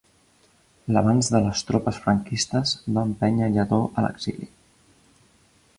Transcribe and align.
L’avanç 0.95 1.29
de 1.35 1.41
les 1.47 1.61
tropes 1.67 1.99
franquistes 2.07 2.73
van 2.97 3.01
empènyer 3.13 3.53
Lladó 3.57 3.83
a 3.95 4.07
l’exili. 4.07 4.53